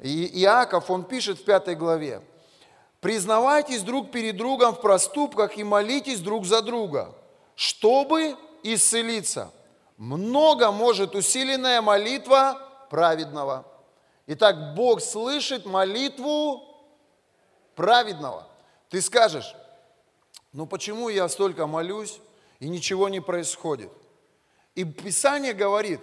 [0.00, 2.22] И Иаков, он пишет в пятой главе,
[3.00, 7.14] «Признавайтесь друг перед другом в проступках и молитесь друг за друга,
[7.54, 9.52] чтобы исцелиться»
[9.96, 12.58] много может усиленная молитва
[12.90, 13.64] праведного.
[14.26, 16.62] Итак, Бог слышит молитву
[17.74, 18.48] праведного.
[18.88, 19.54] Ты скажешь,
[20.54, 22.20] ну почему я столько молюсь
[22.60, 23.90] и ничего не происходит?
[24.76, 26.00] И Писание говорит,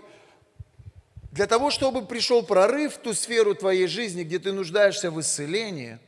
[1.32, 6.00] для того, чтобы пришел прорыв в ту сферу твоей жизни, где ты нуждаешься в исцелении,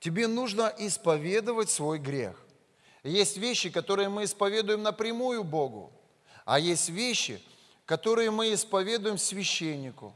[0.00, 2.40] тебе нужно исповедовать свой грех.
[3.02, 5.92] Есть вещи, которые мы исповедуем напрямую Богу.
[6.46, 7.42] А есть вещи,
[7.84, 10.14] которые мы исповедуем священнику,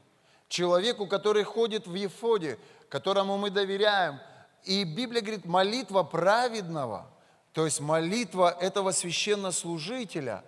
[0.48, 4.20] человеку, который ходит в Ефоде, которому мы доверяем.
[4.64, 7.11] И Библия говорит, молитва праведного,
[7.58, 10.44] то есть молитва этого священнослужителя,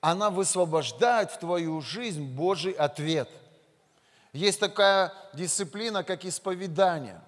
[0.00, 3.28] она высвобождает в твою жизнь Божий ответ.
[4.32, 7.20] Есть такая дисциплина, как исповедание.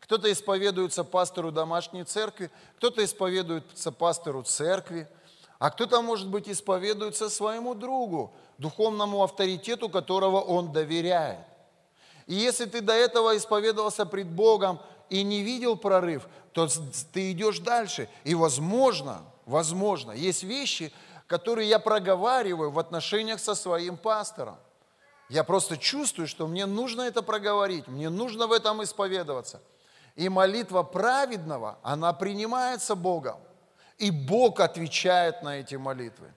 [0.00, 5.06] Кто-то исповедуется пастору домашней церкви, кто-то исповедуется пастору церкви–
[5.58, 11.38] а кто-то, может быть, исповедуется своему другу, духовному авторитету, которого он доверяет.
[12.26, 14.80] И если ты до этого исповедовался пред Богом
[15.12, 16.66] и не видел прорыв, то
[17.12, 18.08] ты идешь дальше.
[18.24, 20.90] И возможно, возможно, есть вещи,
[21.26, 24.56] которые я проговариваю в отношениях со своим пастором.
[25.28, 29.60] Я просто чувствую, что мне нужно это проговорить, мне нужно в этом исповедоваться.
[30.16, 33.36] И молитва праведного, она принимается Богом.
[33.98, 36.32] И Бог отвечает на эти молитвы.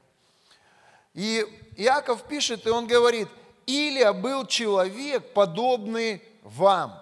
[1.14, 1.46] И
[1.78, 3.30] Иаков пишет, и он говорит,
[3.68, 7.02] Илия был человек, подобный вам.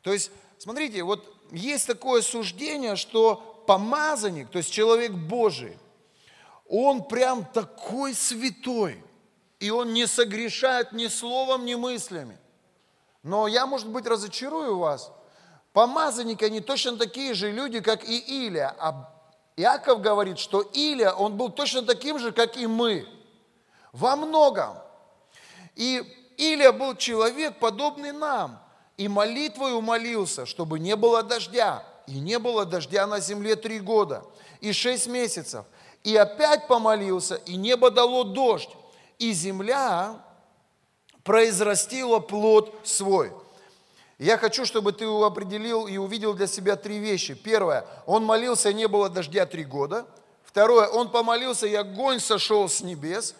[0.00, 0.30] То есть,
[0.62, 5.76] смотрите, вот есть такое суждение, что помазанник, то есть человек Божий,
[6.68, 9.02] он прям такой святой,
[9.58, 12.38] и он не согрешает ни словом, ни мыслями.
[13.22, 15.12] Но я, может быть, разочарую вас.
[15.72, 19.12] Помазанники, они точно такие же люди, как и Илия, а
[19.56, 23.06] Иаков говорит, что Илия, он был точно таким же, как и мы,
[23.92, 24.78] во многом.
[25.74, 26.02] И
[26.36, 28.62] Илия был человек, подобный нам,
[28.96, 31.84] и молитвой умолился, чтобы не было дождя.
[32.06, 34.24] И не было дождя на земле три года
[34.60, 35.64] и шесть месяцев.
[36.04, 38.70] И опять помолился, и небо дало дождь,
[39.18, 40.20] и земля
[41.22, 43.32] произрастила плод свой.
[44.18, 47.34] Я хочу, чтобы ты определил и увидел для себя три вещи.
[47.34, 50.06] Первое, он молился, не было дождя три года.
[50.44, 53.34] Второе, он помолился, и огонь сошел с небес.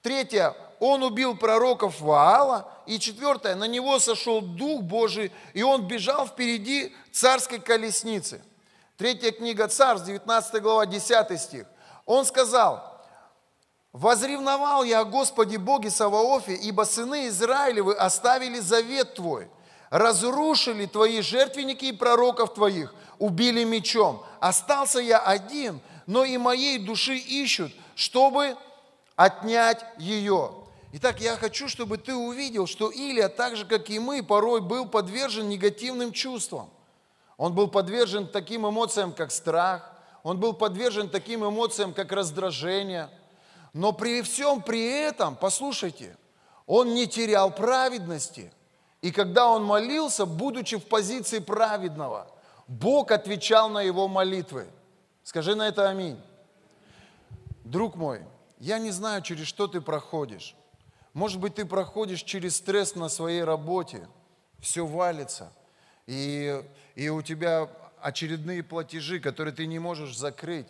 [0.00, 0.54] Третье,
[0.86, 2.70] он убил пророков Ваала.
[2.84, 8.42] И четвертое, на него сошел Дух Божий, и он бежал впереди царской колесницы.
[8.98, 11.66] Третья книга Царств, 19 глава, 10 стих.
[12.04, 13.02] Он сказал,
[13.94, 19.48] «Возревновал я о Господе Боге Саваофе, ибо сыны Израилевы оставили завет Твой,
[19.88, 24.22] разрушили Твои жертвенники и пророков Твоих, убили мечом.
[24.38, 28.54] Остался я один, но и моей души ищут, чтобы
[29.16, 30.63] отнять ее.
[30.96, 34.86] Итак, я хочу, чтобы ты увидел, что Илия, так же, как и мы, порой был
[34.86, 36.70] подвержен негативным чувствам.
[37.36, 39.90] Он был подвержен таким эмоциям, как страх,
[40.22, 43.10] он был подвержен таким эмоциям, как раздражение.
[43.72, 46.16] Но при всем при этом, послушайте,
[46.64, 48.52] он не терял праведности.
[49.02, 52.28] И когда он молился, будучи в позиции праведного,
[52.68, 54.68] Бог отвечал на его молитвы.
[55.24, 56.20] Скажи на это аминь.
[57.64, 58.22] Друг мой,
[58.60, 60.54] я не знаю, через что ты проходишь.
[61.14, 64.08] Может быть, ты проходишь через стресс на своей работе,
[64.58, 65.52] все валится,
[66.06, 66.62] и,
[66.96, 70.66] и у тебя очередные платежи, которые ты не можешь закрыть.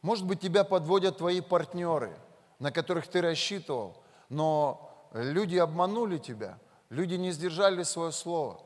[0.00, 2.16] Может быть, тебя подводят твои партнеры,
[2.58, 6.58] на которых ты рассчитывал, но люди обманули тебя,
[6.88, 8.60] люди не сдержали свое слово.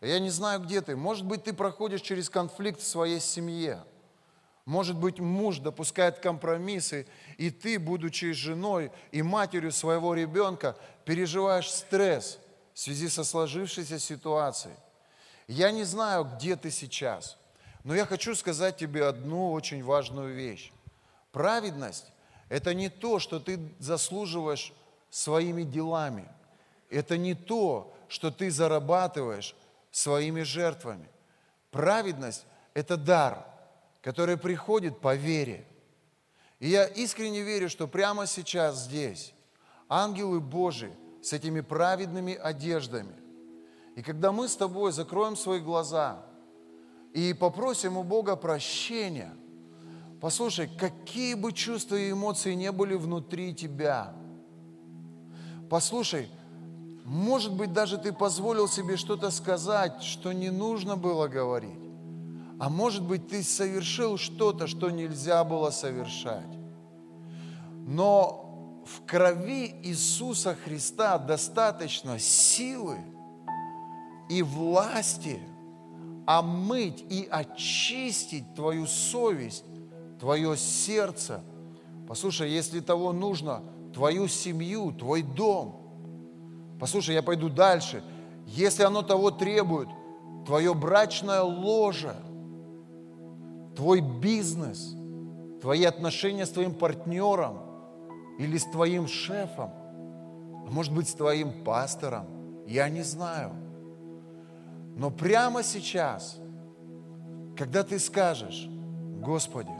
[0.00, 0.96] Я не знаю, где ты.
[0.96, 3.82] Может быть, ты проходишь через конфликт в своей семье–
[4.64, 7.06] может быть, муж допускает компромиссы,
[7.36, 12.38] и ты, будучи женой и матерью своего ребенка, переживаешь стресс
[12.72, 14.74] в связи со сложившейся ситуацией.
[15.48, 17.36] Я не знаю, где ты сейчас,
[17.84, 20.72] но я хочу сказать тебе одну очень важную вещь.
[21.30, 22.06] Праведность–
[22.48, 24.72] это не то, что ты заслуживаешь
[25.10, 26.26] своими делами.
[26.88, 29.54] Это не то, что ты зарабатываешь
[29.90, 31.06] своими жертвами.
[31.70, 33.46] Праведность– это дар–
[34.04, 35.66] который приходит по вере.
[36.60, 39.32] И я искренне верю, что прямо сейчас здесь
[39.88, 40.92] ангелы Божии
[41.22, 43.14] с этими праведными одеждами.
[43.96, 46.22] И когда мы с тобой закроем свои глаза
[47.14, 49.34] и попросим у Бога прощения,
[50.20, 54.14] послушай, какие бы чувства и эмоции не были внутри тебя,
[55.70, 56.28] послушай,
[57.06, 61.83] может быть, даже ты позволил себе что-то сказать, что не нужно было говорить.
[62.58, 66.58] А может быть, ты совершил что-то, что нельзя было совершать.
[67.86, 72.98] Но в крови Иисуса Христа достаточно силы
[74.30, 75.40] и власти
[76.26, 79.64] омыть и очистить твою совесть,
[80.20, 81.42] твое сердце.
[82.08, 85.80] Послушай, если того нужно, твою семью, твой дом.
[86.80, 88.02] Послушай, я пойду дальше.
[88.46, 89.88] Если оно того требует,
[90.46, 92.14] твое брачное ложе–
[93.74, 94.94] твой бизнес,
[95.60, 97.58] твои отношения с твоим партнером
[98.38, 99.70] или с твоим шефом,
[100.66, 102.26] а может быть с твоим пастором,
[102.66, 103.52] я не знаю.
[104.96, 106.38] Но прямо сейчас,
[107.56, 108.68] когда ты скажешь,
[109.20, 109.72] Господи,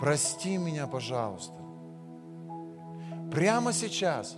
[0.00, 1.54] прости меня, пожалуйста,
[3.30, 4.36] прямо сейчас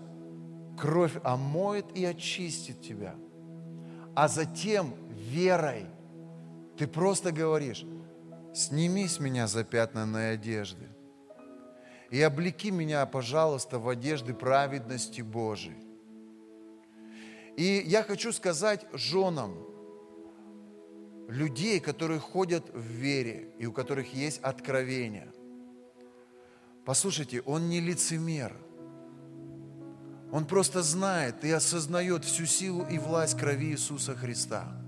[0.78, 3.14] кровь омоет и очистит тебя,
[4.14, 5.86] а затем верой
[6.76, 7.84] ты просто говоришь,
[8.56, 10.88] сними с меня запятнанные одежды
[12.10, 15.76] и облеки меня, пожалуйста, в одежды праведности Божией.
[17.56, 19.56] И я хочу сказать женам,
[21.28, 25.32] людей, которые ходят в вере и у которых есть откровение.
[26.84, 28.56] Послушайте, он не лицемер.
[30.32, 34.80] Он просто знает и осознает всю силу и власть крови Иисуса Христа.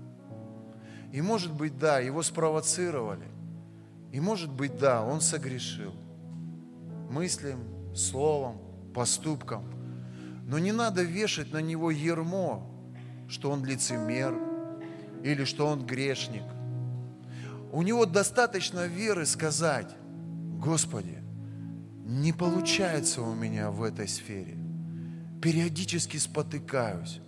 [1.11, 3.27] И может быть, да, его спровоцировали–
[4.11, 5.93] и может быть, да, он согрешил.
[7.09, 7.59] Мыслям,
[7.95, 8.57] словом,
[8.93, 9.63] поступком.
[10.45, 12.65] Но не надо вешать на него ермо,
[13.27, 14.35] что он лицемер
[15.23, 16.43] или что он грешник.
[17.71, 19.95] У него достаточно веры сказать,
[20.59, 21.19] Господи,
[22.03, 24.57] не получается у меня в этой сфере.
[25.41, 27.21] Периодически спотыкаюсь,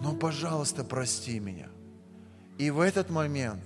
[0.00, 1.68] но, пожалуйста, прости меня.
[2.58, 3.62] И в этот момент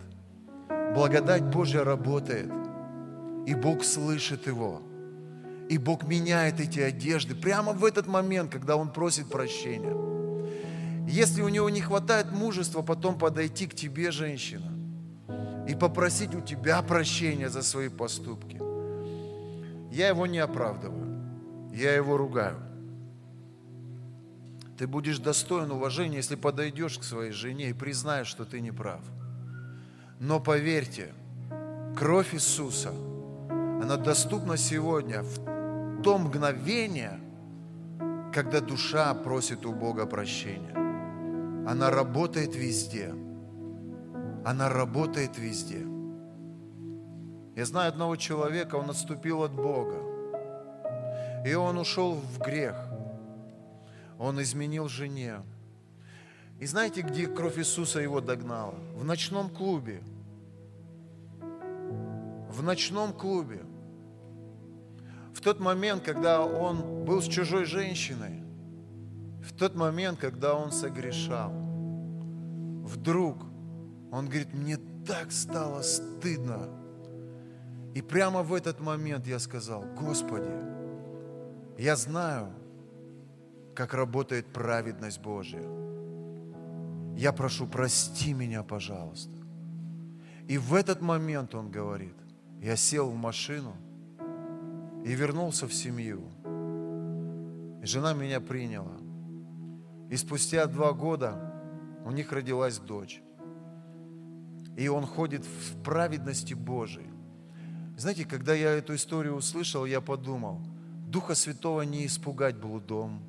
[0.96, 2.50] благодать Божья работает,
[3.46, 4.80] и Бог слышит его,
[5.68, 9.94] и Бог меняет эти одежды прямо в этот момент, когда он просит прощения.
[11.06, 14.72] Если у него не хватает мужества потом подойти к тебе, женщина,
[15.68, 18.56] и попросить у тебя прощения за свои поступки,
[19.94, 21.20] я его не оправдываю,
[21.74, 22.56] я его ругаю.
[24.78, 29.02] Ты будешь достоин уважения, если подойдешь к своей жене и признаешь, что ты не прав–
[30.18, 31.12] но поверьте,
[31.96, 32.92] кровь Иисуса,
[33.50, 37.20] она доступна сегодня в то мгновение,
[38.32, 40.74] когда душа просит у Бога прощения.
[41.68, 43.14] Она работает везде.
[44.44, 45.84] Она работает везде.
[47.56, 49.96] Я знаю одного человека, он отступил от Бога.
[51.44, 52.76] И он ушел в грех.
[54.18, 55.40] Он изменил жене.
[56.58, 58.74] И знаете, где кровь Иисуса его догнала?
[58.94, 60.02] В ночном клубе.
[62.50, 63.62] В ночном клубе.
[65.34, 68.42] В тот момент, когда он был с чужой женщиной,
[69.42, 71.52] в тот момент, когда он согрешал,
[72.84, 73.36] вдруг
[74.10, 76.70] он говорит, мне так стало стыдно.
[77.94, 80.50] И прямо в этот момент я сказал, Господи,
[81.76, 82.50] я знаю,
[83.74, 85.85] как работает праведность Божья.
[87.16, 89.32] Я прошу, прости меня, пожалуйста.
[90.46, 92.14] И в этот момент он говорит,
[92.60, 93.74] я сел в машину
[95.04, 96.22] и вернулся в семью.
[97.82, 98.98] Жена меня приняла.
[100.10, 101.54] И спустя два года
[102.04, 103.22] у них родилась дочь.
[104.76, 107.10] И он ходит в праведности Божией.
[107.96, 110.60] Знаете, когда я эту историю услышал, я подумал,
[111.08, 113.22] Духа Святого не испугать блудом,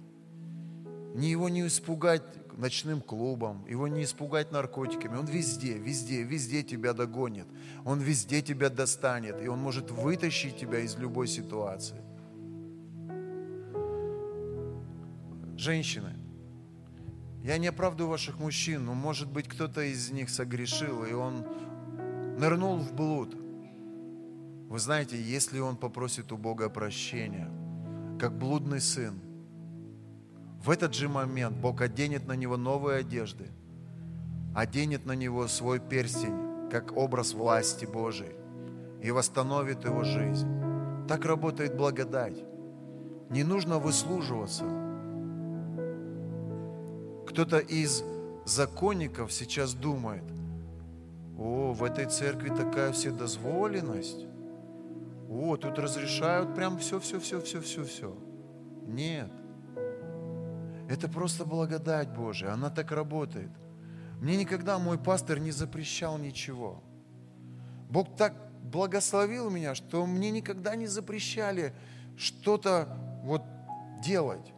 [1.16, 2.24] не его не испугать
[2.58, 5.18] ночным клубом, его не испугать наркотиками.
[5.18, 7.46] Он везде, везде, везде тебя догонит.
[7.86, 12.02] Он везде тебя достанет, и он может вытащить тебя из любой ситуации.
[15.58, 16.14] Женщины,
[17.44, 21.46] я не оправдываю ваших мужчин, но может быть кто-то из них согрешил, и он
[22.38, 23.36] нырнул в блуд.
[24.70, 27.50] Вы знаете, если он попросит у Бога прощения,
[28.20, 29.22] как блудный сын,
[30.64, 33.48] в этот же момент Бог оденет на него новые одежды,
[34.56, 38.36] оденет на него свой перстень, как образ власти Божией,
[39.02, 40.48] и восстановит его жизнь.
[41.08, 42.44] Так работает благодать.
[43.30, 44.66] Не нужно выслуживаться.
[47.28, 48.04] Кто-то из
[48.46, 50.24] законников сейчас думает,
[51.38, 54.26] о, в этой церкви такая вседозволенность.
[55.30, 58.18] О, тут разрешают прям все, все, все, все, все, все.
[58.88, 59.32] Нет.
[60.88, 63.50] Это просто благодать Божия, она так работает.
[64.22, 66.82] Мне никогда мой пастор не запрещал ничего.
[67.90, 68.34] Бог так
[68.64, 71.74] благословил меня, что мне никогда не запрещали
[72.18, 73.44] что-то вот
[74.02, 74.54] делать.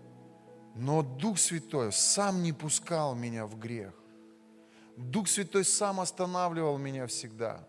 [0.75, 3.93] Но Дух Святой сам не пускал меня в грех.
[4.95, 7.67] Дух Святой сам останавливал меня всегда.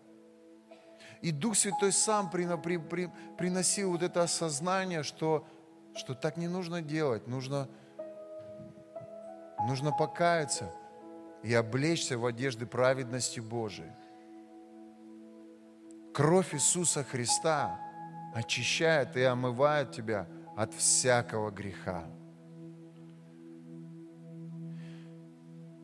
[1.21, 5.45] И Дух Святой сам приносил вот это осознание, что,
[5.95, 7.67] что так не нужно делать, нужно
[9.67, 10.71] Нужно покаяться
[11.43, 13.91] и облечься в одежды праведности Божией.
[16.13, 17.79] Кровь Иисуса Христа
[18.33, 22.03] очищает и омывает тебя от всякого греха.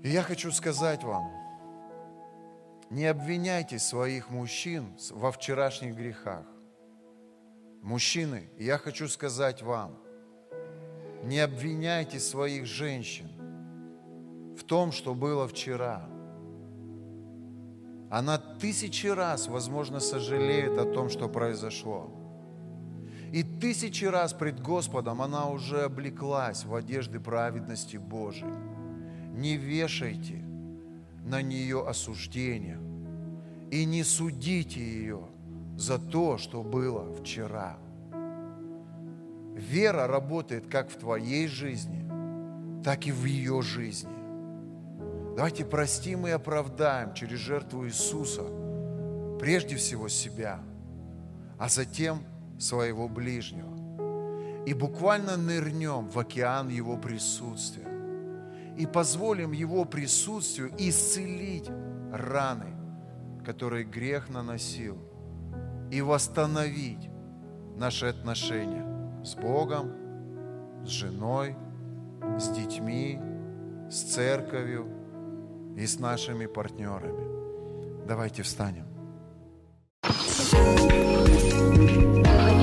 [0.03, 1.31] И я хочу сказать вам,
[2.89, 6.45] не обвиняйте своих мужчин во вчерашних грехах.
[7.81, 9.97] Мужчины, я хочу сказать вам,
[11.23, 13.36] не обвиняйте своих женщин
[14.57, 16.01] в том, что было вчера.
[18.09, 22.09] Она тысячи раз, возможно, сожалеет о том, что произошло.
[23.33, 28.53] И тысячи раз пред Господом она уже облеклась в одежды праведности Божией.
[29.33, 30.41] Не вешайте
[31.25, 32.79] на нее осуждение
[33.69, 35.27] и не судите ее
[35.77, 37.77] за то, что было вчера.
[39.53, 42.05] Вера работает как в твоей жизни,
[42.83, 44.16] так и в ее жизни.
[45.37, 48.41] Давайте простим и оправдаем через жертву Иисуса
[49.39, 50.59] прежде всего себя,
[51.59, 52.23] а затем
[52.57, 54.65] своего ближнего.
[54.65, 57.87] И буквально нырнем в океан Его присутствия.
[58.79, 61.69] И позволим Его присутствию исцелить
[62.11, 62.73] раны,
[63.45, 64.97] которые грех наносил,
[65.91, 67.11] и восстановить
[67.75, 69.91] наши отношения с Богом,
[70.83, 71.55] с женой,
[72.39, 73.21] с детьми,
[73.87, 74.91] с церковью–
[75.77, 78.07] и с нашими партнерами.
[78.07, 78.85] Давайте встанем.
[80.49, 82.56] thank you